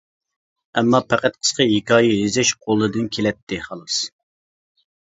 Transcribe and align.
ئەمما 0.79 1.01
پەقەت 1.13 1.37
قىسقا 1.43 1.67
ھېكايە 1.73 2.17
يېزىش 2.23 2.55
قولىدىن 2.65 3.13
كېلەتتى، 3.19 3.65
خالاس. 3.71 4.05